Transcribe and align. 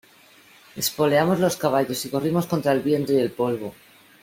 espoleamos 0.75 1.39
los 1.39 1.57
caballos 1.57 2.03
y 2.05 2.09
corrimos 2.09 2.47
contra 2.47 2.71
el 2.71 2.81
viento 2.81 3.13
y 3.13 3.17
el 3.17 3.29
polvo. 3.31 3.75